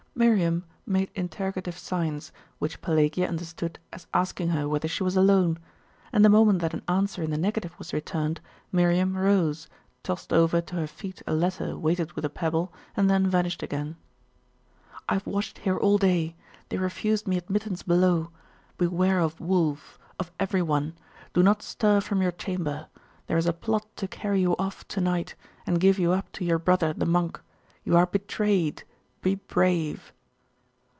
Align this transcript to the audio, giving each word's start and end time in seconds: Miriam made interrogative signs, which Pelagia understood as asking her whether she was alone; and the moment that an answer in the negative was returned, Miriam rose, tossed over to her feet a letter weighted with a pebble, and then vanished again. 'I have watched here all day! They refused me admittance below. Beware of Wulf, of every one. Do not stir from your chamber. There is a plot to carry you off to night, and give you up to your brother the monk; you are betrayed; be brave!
Miriam 0.13 0.65
made 0.85 1.09
interrogative 1.15 1.77
signs, 1.77 2.33
which 2.59 2.81
Pelagia 2.81 3.25
understood 3.27 3.79
as 3.93 4.07
asking 4.13 4.49
her 4.49 4.67
whether 4.67 4.87
she 4.87 5.03
was 5.03 5.15
alone; 5.15 5.57
and 6.11 6.23
the 6.23 6.29
moment 6.29 6.59
that 6.59 6.73
an 6.73 6.83
answer 6.87 7.23
in 7.23 7.31
the 7.31 7.37
negative 7.37 7.73
was 7.79 7.93
returned, 7.93 8.41
Miriam 8.73 9.17
rose, 9.17 9.69
tossed 10.03 10.33
over 10.33 10.59
to 10.59 10.75
her 10.75 10.85
feet 10.85 11.21
a 11.25 11.33
letter 11.33 11.77
weighted 11.77 12.11
with 12.11 12.25
a 12.25 12.29
pebble, 12.29 12.73
and 12.95 13.09
then 13.09 13.25
vanished 13.25 13.63
again. 13.63 13.95
'I 15.07 15.13
have 15.13 15.25
watched 15.27 15.59
here 15.59 15.77
all 15.77 15.97
day! 15.97 16.35
They 16.69 16.77
refused 16.77 17.25
me 17.25 17.37
admittance 17.37 17.81
below. 17.81 18.31
Beware 18.77 19.19
of 19.21 19.39
Wulf, 19.39 19.97
of 20.19 20.29
every 20.41 20.61
one. 20.61 20.93
Do 21.33 21.41
not 21.41 21.63
stir 21.63 22.01
from 22.01 22.21
your 22.21 22.33
chamber. 22.33 22.89
There 23.27 23.37
is 23.37 23.47
a 23.47 23.53
plot 23.53 23.87
to 23.95 24.09
carry 24.09 24.41
you 24.41 24.57
off 24.57 24.85
to 24.89 24.99
night, 24.99 25.35
and 25.65 25.79
give 25.79 25.97
you 25.97 26.11
up 26.11 26.31
to 26.33 26.43
your 26.45 26.59
brother 26.59 26.91
the 26.91 27.05
monk; 27.07 27.39
you 27.85 27.95
are 27.95 28.05
betrayed; 28.05 28.83
be 29.23 29.35
brave! 29.35 30.11